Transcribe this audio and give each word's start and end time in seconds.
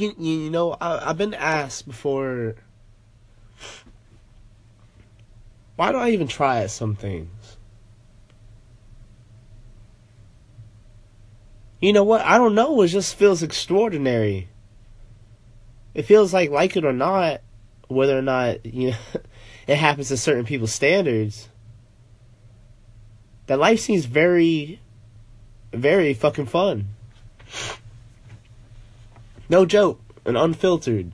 you, 0.00 0.14
you 0.18 0.50
know, 0.50 0.76
I, 0.80 1.10
I've 1.10 1.18
been 1.18 1.34
asked 1.34 1.86
before, 1.86 2.56
why 5.76 5.92
do 5.92 5.98
I 5.98 6.10
even 6.10 6.28
try 6.28 6.60
at 6.60 6.70
some 6.70 6.94
things? 6.94 7.56
You 11.80 11.92
know 11.92 12.04
what? 12.04 12.22
I 12.22 12.38
don't 12.38 12.54
know. 12.54 12.82
It 12.82 12.88
just 12.88 13.14
feels 13.14 13.42
extraordinary. 13.42 14.48
It 15.94 16.02
feels 16.02 16.32
like, 16.34 16.50
like 16.50 16.76
it 16.76 16.84
or 16.84 16.92
not, 16.92 17.40
whether 17.86 18.18
or 18.18 18.22
not, 18.22 18.66
you 18.66 18.90
know, 18.90 18.96
it 19.66 19.76
happens 19.76 20.08
to 20.08 20.16
certain 20.16 20.44
people's 20.44 20.72
standards, 20.72 21.48
that 23.46 23.58
life 23.58 23.80
seems 23.80 24.04
very, 24.04 24.80
very 25.72 26.14
fucking 26.14 26.46
fun. 26.46 26.88
No 29.48 29.64
joke, 29.64 30.00
and 30.24 30.36
unfiltered. 30.36 31.12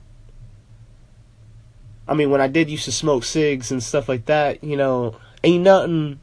I 2.07 2.13
mean, 2.13 2.29
when 2.29 2.41
I 2.41 2.47
did 2.47 2.69
used 2.69 2.85
to 2.85 2.91
smoke 2.91 3.23
cigs 3.23 3.71
and 3.71 3.81
stuff 3.81 4.07
like 4.07 4.25
that, 4.25 4.63
you 4.63 4.77
know, 4.77 5.15
ain't 5.43 5.63
nothing 5.63 6.19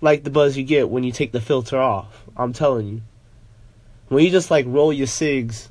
like 0.00 0.24
the 0.24 0.30
buzz 0.30 0.56
you 0.56 0.64
get 0.64 0.90
when 0.90 1.04
you 1.04 1.12
take 1.12 1.32
the 1.32 1.40
filter 1.40 1.80
off. 1.80 2.24
I'm 2.36 2.52
telling 2.52 2.88
you. 2.88 3.02
When 4.08 4.22
you 4.22 4.30
just 4.30 4.50
like 4.50 4.66
roll 4.68 4.92
your 4.92 5.06
cigs, 5.06 5.70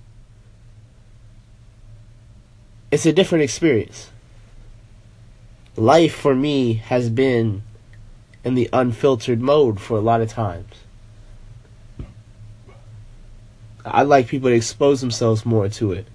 it's 2.90 3.05
a 3.05 3.13
different 3.13 3.44
experience. 3.44 4.10
Life 5.76 6.16
for 6.16 6.34
me 6.34 6.76
has 6.76 7.10
been 7.10 7.63
in 8.44 8.55
the 8.55 8.70
unfiltered 8.74 9.41
mode 9.41 9.80
for 9.80 9.98
a 9.98 10.02
lot 10.02 10.22
of 10.22 10.30
times. 10.30 10.83
I 13.86 14.04
like 14.04 14.28
people 14.28 14.50
to 14.50 14.55
expose 14.55 15.02
themselves 15.02 15.46
more 15.46 15.68
to 15.70 15.91
it. 15.91 16.08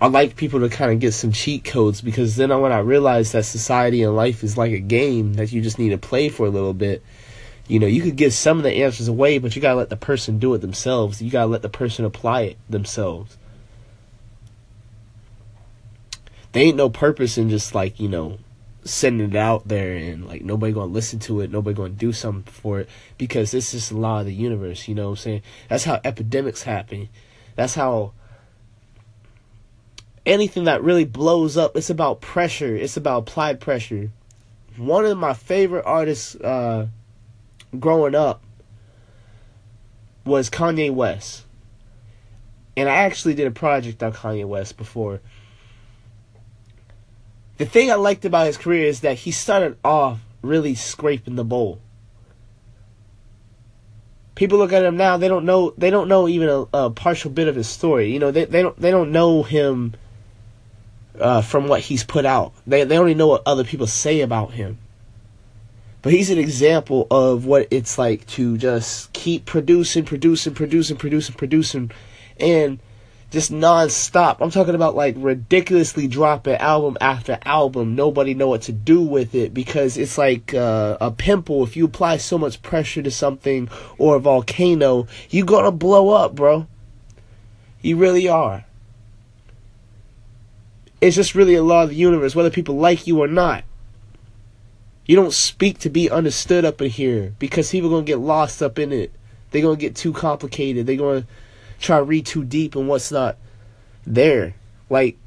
I 0.00 0.06
like 0.06 0.36
people 0.36 0.60
to 0.60 0.68
kind 0.68 0.92
of 0.92 1.00
get 1.00 1.12
some 1.12 1.32
cheat 1.32 1.64
codes 1.64 2.00
because 2.00 2.36
then 2.36 2.56
when 2.60 2.72
I 2.72 2.78
realize 2.78 3.32
that 3.32 3.44
society 3.44 4.02
and 4.02 4.14
life 4.14 4.44
is 4.44 4.56
like 4.56 4.72
a 4.72 4.78
game 4.78 5.34
that 5.34 5.50
you 5.52 5.60
just 5.60 5.78
need 5.78 5.90
to 5.90 5.98
play 5.98 6.28
for 6.28 6.46
a 6.46 6.50
little 6.50 6.72
bit, 6.72 7.02
you 7.66 7.80
know, 7.80 7.86
you 7.86 8.02
could 8.02 8.16
give 8.16 8.32
some 8.32 8.58
of 8.58 8.62
the 8.62 8.72
answers 8.72 9.08
away, 9.08 9.38
but 9.38 9.56
you 9.56 9.62
gotta 9.62 9.76
let 9.76 9.90
the 9.90 9.96
person 9.96 10.38
do 10.38 10.54
it 10.54 10.58
themselves. 10.58 11.20
You 11.20 11.30
gotta 11.30 11.50
let 11.50 11.62
the 11.62 11.68
person 11.68 12.04
apply 12.04 12.42
it 12.42 12.58
themselves. 12.70 13.36
There 16.52 16.62
ain't 16.62 16.76
no 16.76 16.88
purpose 16.88 17.36
in 17.36 17.50
just 17.50 17.74
like, 17.74 17.98
you 18.00 18.08
know, 18.08 18.38
sending 18.88 19.30
it 19.30 19.36
out 19.36 19.68
there 19.68 19.94
and 19.94 20.26
like 20.26 20.42
nobody 20.42 20.72
gonna 20.72 20.92
listen 20.92 21.18
to 21.20 21.40
it, 21.40 21.50
nobody 21.50 21.74
gonna 21.74 21.90
do 21.90 22.12
something 22.12 22.50
for 22.52 22.80
it 22.80 22.88
because 23.18 23.50
this 23.50 23.74
is 23.74 23.90
the 23.90 23.96
law 23.96 24.20
of 24.20 24.26
the 24.26 24.34
universe, 24.34 24.88
you 24.88 24.94
know 24.94 25.04
what 25.04 25.10
I'm 25.10 25.16
saying? 25.16 25.42
That's 25.68 25.84
how 25.84 26.00
epidemics 26.04 26.62
happen. 26.62 27.08
That's 27.54 27.74
how 27.74 28.12
anything 30.24 30.64
that 30.64 30.82
really 30.82 31.04
blows 31.04 31.56
up, 31.56 31.76
it's 31.76 31.90
about 31.90 32.20
pressure. 32.20 32.76
It's 32.76 32.96
about 32.96 33.28
applied 33.28 33.60
pressure. 33.60 34.10
One 34.76 35.04
of 35.04 35.18
my 35.18 35.34
favorite 35.34 35.84
artists 35.84 36.36
uh, 36.36 36.86
growing 37.78 38.14
up 38.14 38.42
was 40.24 40.50
Kanye 40.50 40.92
West. 40.92 41.44
And 42.76 42.88
I 42.88 42.96
actually 42.96 43.34
did 43.34 43.48
a 43.48 43.50
project 43.50 44.02
on 44.02 44.12
Kanye 44.12 44.44
West 44.44 44.76
before 44.76 45.20
the 47.58 47.66
thing 47.66 47.90
I 47.90 47.96
liked 47.96 48.24
about 48.24 48.46
his 48.46 48.56
career 48.56 48.86
is 48.86 49.00
that 49.00 49.18
he 49.18 49.30
started 49.32 49.76
off 49.84 50.20
really 50.42 50.74
scraping 50.74 51.34
the 51.34 51.44
bowl. 51.44 51.80
People 54.36 54.58
look 54.58 54.72
at 54.72 54.84
him 54.84 54.96
now; 54.96 55.16
they 55.16 55.26
don't 55.26 55.44
know. 55.44 55.74
They 55.76 55.90
don't 55.90 56.08
know 56.08 56.28
even 56.28 56.48
a, 56.48 56.66
a 56.72 56.90
partial 56.90 57.30
bit 57.30 57.48
of 57.48 57.56
his 57.56 57.68
story. 57.68 58.12
You 58.12 58.20
know, 58.20 58.30
they 58.30 58.44
they 58.44 58.62
don't 58.62 58.80
they 58.80 58.92
don't 58.92 59.10
know 59.10 59.42
him 59.42 59.94
uh, 61.18 61.42
from 61.42 61.66
what 61.66 61.80
he's 61.80 62.04
put 62.04 62.24
out. 62.24 62.52
They 62.64 62.84
they 62.84 62.96
only 62.96 63.14
know 63.14 63.26
what 63.26 63.42
other 63.44 63.64
people 63.64 63.88
say 63.88 64.20
about 64.20 64.52
him. 64.52 64.78
But 66.02 66.12
he's 66.12 66.30
an 66.30 66.38
example 66.38 67.08
of 67.10 67.44
what 67.44 67.66
it's 67.72 67.98
like 67.98 68.24
to 68.28 68.56
just 68.56 69.12
keep 69.12 69.44
producing, 69.44 70.04
producing, 70.04 70.54
producing, 70.54 70.96
producing, 70.96 71.34
producing, 71.34 71.90
and 72.38 72.78
just 73.30 73.50
non-stop. 73.50 74.40
I'm 74.40 74.50
talking 74.50 74.74
about 74.74 74.94
like 74.94 75.14
ridiculously 75.18 76.06
dropping 76.06 76.54
album 76.54 76.96
after 77.00 77.38
album. 77.44 77.94
Nobody 77.94 78.32
know 78.32 78.48
what 78.48 78.62
to 78.62 78.72
do 78.72 79.02
with 79.02 79.34
it 79.34 79.52
because 79.52 79.98
it's 79.98 80.16
like 80.16 80.54
uh, 80.54 80.96
a 81.00 81.10
pimple. 81.10 81.62
If 81.62 81.76
you 81.76 81.84
apply 81.84 82.16
so 82.16 82.38
much 82.38 82.62
pressure 82.62 83.02
to 83.02 83.10
something 83.10 83.68
or 83.98 84.16
a 84.16 84.20
volcano, 84.20 85.06
you're 85.28 85.44
gonna 85.44 85.72
blow 85.72 86.10
up, 86.10 86.34
bro. 86.34 86.66
You 87.82 87.96
really 87.96 88.28
are. 88.28 88.64
It's 91.00 91.14
just 91.14 91.34
really 91.34 91.54
a 91.54 91.62
law 91.62 91.84
of 91.84 91.90
the 91.90 91.94
universe, 91.94 92.34
whether 92.34 92.50
people 92.50 92.76
like 92.76 93.06
you 93.06 93.20
or 93.20 93.28
not. 93.28 93.62
You 95.06 95.16
don't 95.16 95.32
speak 95.32 95.78
to 95.80 95.90
be 95.90 96.10
understood 96.10 96.64
up 96.64 96.82
in 96.82 96.90
here 96.90 97.34
because 97.38 97.70
people 97.70 97.90
gonna 97.90 98.04
get 98.04 98.18
lost 98.18 98.62
up 98.62 98.78
in 98.78 98.90
it. 98.90 99.12
They're 99.50 99.62
gonna 99.62 99.76
get 99.76 99.96
too 99.96 100.12
complicated. 100.12 100.86
They're 100.86 100.96
gonna 100.96 101.26
try 101.80 101.98
to 101.98 102.04
read 102.04 102.26
too 102.26 102.44
deep 102.44 102.76
in 102.76 102.86
what's 102.86 103.10
not 103.10 103.36
there. 104.06 104.54
Like 104.90 105.18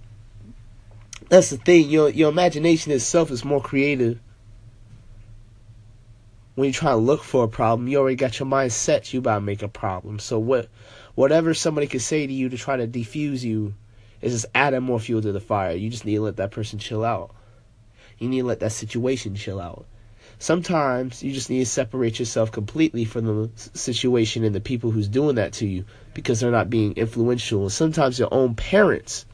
that's 1.29 1.50
the 1.50 1.57
thing. 1.57 1.89
Your 1.89 2.09
your 2.09 2.29
imagination 2.29 2.91
itself 2.91 3.31
is 3.31 3.45
more 3.45 3.62
creative. 3.62 4.19
When 6.56 6.67
you 6.67 6.73
try 6.73 6.91
to 6.91 6.97
look 6.97 7.23
for 7.23 7.45
a 7.45 7.47
problem, 7.47 7.88
you 7.88 7.97
already 7.97 8.17
got 8.17 8.39
your 8.39 8.47
mind 8.47 8.73
set. 8.73 9.13
You 9.13 9.19
about 9.19 9.35
to 9.35 9.41
make 9.41 9.63
a 9.63 9.69
problem. 9.69 10.19
So 10.19 10.38
what, 10.38 10.67
whatever 11.16 11.53
somebody 11.53 11.88
could 11.88 12.01
say 12.01 12.28
to 12.28 12.34
you 12.34 12.50
to 12.50 12.57
try 12.57 12.75
to 12.75 12.88
defuse 12.88 13.41
you, 13.41 13.73
is 14.22 14.33
just 14.33 14.45
adding 14.53 14.83
more 14.83 15.00
fuel 15.00 15.22
to 15.22 15.31
the 15.31 15.39
fire. 15.39 15.75
You 15.75 15.89
just 15.89 16.06
need 16.06 16.16
to 16.16 16.22
let 16.22 16.38
that 16.38 16.51
person 16.51 16.78
chill 16.78 17.03
out. 17.03 17.33
You 18.18 18.29
need 18.29 18.41
to 18.41 18.45
let 18.45 18.59
that 18.59 18.72
situation 18.72 19.35
chill 19.35 19.59
out. 19.59 19.85
Sometimes 20.41 21.22
you 21.22 21.31
just 21.34 21.52
need 21.52 21.59
to 21.59 21.68
separate 21.68 22.18
yourself 22.18 22.52
completely 22.52 23.06
from 23.06 23.25
the 23.25 23.52
situation 23.56 24.44
and 24.44 24.56
the 24.56 24.59
people 24.59 24.90
who's 24.90 25.07
doing 25.07 25.35
that 25.35 25.53
to 25.53 25.68
you 25.68 25.85
because 26.16 26.40
they're 26.40 26.50
not 26.50 26.68
being 26.68 26.94
influential. 26.94 27.62
And 27.62 27.72
sometimes 27.72 28.18
your 28.18 28.34
own 28.34 28.56
parents, 28.56 29.28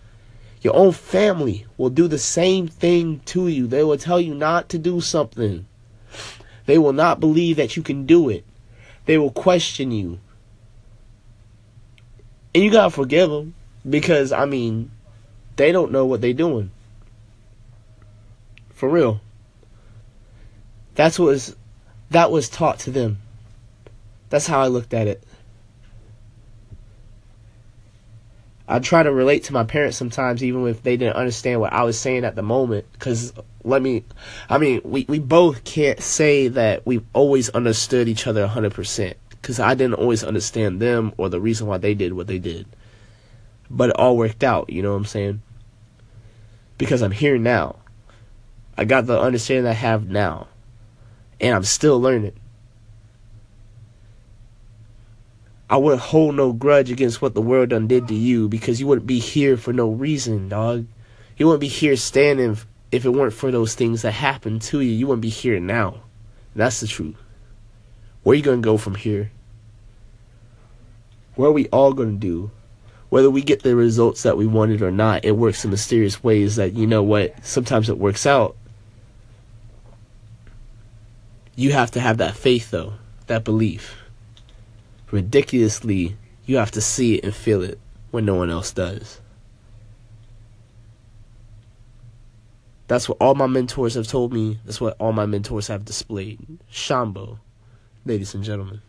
your 0.61 0.75
own 0.75 0.91
family 0.91 1.65
will 1.77 1.91
do 1.91 2.09
the 2.09 2.17
same 2.17 2.67
thing 2.67 3.21
to 3.27 3.47
you. 3.47 3.67
They 3.67 3.85
will 3.85 3.97
tell 3.97 4.19
you 4.19 4.35
not 4.35 4.67
to 4.67 4.77
do 4.77 4.99
something. 4.99 5.65
They 6.65 6.77
will 6.77 6.91
not 6.91 7.21
believe 7.21 7.55
that 7.55 7.77
you 7.77 7.83
can 7.83 8.05
do 8.05 8.27
it. 8.27 8.43
They 9.05 9.17
will 9.17 9.31
question 9.31 9.91
you. 9.91 10.19
And 12.53 12.65
you 12.65 12.69
gotta 12.69 12.91
forgive 12.91 13.29
them 13.29 13.55
because, 13.89 14.33
I 14.33 14.43
mean, 14.43 14.91
they 15.55 15.71
don't 15.71 15.93
know 15.93 16.05
what 16.05 16.19
they're 16.19 16.33
doing. 16.33 16.69
For 18.71 18.89
real. 18.89 19.21
That's 20.97 21.19
what 21.19 21.27
was 21.27 21.55
that 22.09 22.31
was 22.31 22.49
taught 22.49 22.79
to 22.79 22.91
them. 22.91 23.19
That's 24.29 24.47
how 24.47 24.59
I 24.59 24.67
looked 24.67 24.95
at 24.95 25.05
it. 25.07 25.23
I 28.67 28.79
try 28.79 29.03
to 29.03 29.13
relate 29.13 29.43
to 29.45 29.53
my 29.53 29.63
parents 29.63 29.95
sometimes, 29.95 30.43
even 30.43 30.65
if 30.65 30.81
they 30.81 30.97
didn't 30.97 31.15
understand 31.15 31.61
what 31.61 31.71
I 31.71 31.83
was 31.83 31.99
saying 31.99 32.25
at 32.25 32.35
the 32.35 32.41
moment. 32.41 32.87
Because 32.93 33.31
let 33.63 33.83
me, 33.83 34.05
I 34.49 34.57
mean, 34.57 34.81
we, 34.83 35.05
we 35.07 35.19
both 35.19 35.63
can't 35.63 36.01
say 36.01 36.47
that 36.47 36.85
we've 36.85 37.05
always 37.13 37.49
understood 37.49 38.09
each 38.09 38.25
other 38.25 38.45
100%. 38.47 39.13
Because 39.29 39.59
I 39.59 39.75
didn't 39.75 39.93
always 39.93 40.23
understand 40.23 40.81
them 40.81 41.13
or 41.17 41.29
the 41.29 41.39
reason 41.39 41.67
why 41.67 41.77
they 41.77 41.93
did 41.93 42.13
what 42.13 42.25
they 42.25 42.39
did. 42.39 42.65
But 43.69 43.91
it 43.91 43.95
all 43.97 44.17
worked 44.17 44.43
out, 44.43 44.71
you 44.71 44.81
know 44.81 44.91
what 44.91 44.97
I'm 44.97 45.05
saying? 45.05 45.41
Because 46.79 47.03
I'm 47.03 47.11
here 47.11 47.37
now. 47.37 47.77
I 48.77 48.83
got 48.83 49.05
the 49.05 49.19
understanding 49.19 49.67
I 49.67 49.73
have 49.73 50.09
now 50.09 50.47
and 51.39 51.55
I'm 51.55 51.63
still 51.63 51.99
learning. 51.99 52.33
I 55.69 55.77
wouldn't 55.77 56.01
hold 56.01 56.35
no 56.35 56.53
grudge 56.53 56.89
against 56.91 57.21
what 57.21 57.33
the 57.33 57.41
world 57.41 57.69
done 57.69 57.87
did 57.87 58.07
to 58.07 58.15
you 58.15 58.47
because 58.47 58.79
you 58.79 58.87
wouldn't 58.87 59.07
be 59.07 59.19
here 59.19 59.57
for 59.57 59.73
no 59.73 59.89
reason, 59.89 60.47
dog. 60.47 60.87
You 61.35 61.45
wouldn't 61.45 61.61
be 61.61 61.67
here 61.67 61.97
standing 61.97 62.57
if 62.91 63.05
it 63.05 63.09
weren't 63.09 63.33
for 63.33 63.51
those 63.51 63.75
things 63.75 64.01
that 64.01 64.11
happened 64.11 64.61
to 64.63 64.79
you. 64.79 64.91
You 64.91 65.07
wouldn't 65.07 65.21
be 65.21 65.29
here 65.29 65.59
now. 65.59 66.03
That's 66.55 66.79
the 66.79 66.87
truth. 66.87 67.17
Where 68.23 68.35
you 68.35 68.41
gonna 68.41 68.61
go 68.61 68.77
from 68.77 68.95
here? 68.95 69.31
What 71.35 71.47
are 71.47 71.51
we 71.51 71.67
all 71.67 71.93
gonna 71.93 72.13
do? 72.13 72.49
Whether 73.09 73.29
we 73.29 73.41
get 73.41 73.63
the 73.63 73.75
results 73.75 74.23
that 74.23 74.37
we 74.37 74.47
wanted 74.47 74.81
or 74.81 74.91
not, 74.91 75.25
it 75.25 75.33
works 75.33 75.63
in 75.63 75.71
mysterious 75.71 76.23
ways 76.23 76.55
that 76.55 76.73
you 76.73 76.87
know 76.87 77.03
what, 77.03 77.45
sometimes 77.45 77.89
it 77.89 77.97
works 77.97 78.25
out 78.25 78.57
you 81.57 81.71
have 81.73 81.89
to 81.91 81.99
have 81.99 82.19
that 82.19 82.37
faith, 82.37 82.69
though, 82.69 82.93
that 83.25 83.43
belief. 83.43 83.95
Ridiculously, 85.09 86.15
you 86.45 86.57
have 86.57 86.71
to 86.71 86.81
see 86.81 87.15
it 87.15 87.23
and 87.25 87.33
feel 87.35 87.63
it 87.63 87.79
when 88.11 88.25
no 88.25 88.35
one 88.35 88.51
else 88.51 88.71
does. 88.71 89.19
That's 92.87 93.09
what 93.09 93.17
all 93.19 93.33
my 93.33 93.47
mentors 93.47 93.95
have 93.95 94.07
told 94.07 94.31
me. 94.31 94.59
That's 94.65 94.79
what 94.79 94.95
all 94.99 95.11
my 95.11 95.25
mentors 95.25 95.67
have 95.67 95.83
displayed. 95.83 96.39
Shambo, 96.71 97.39
ladies 98.05 98.35
and 98.35 98.43
gentlemen. 98.43 98.81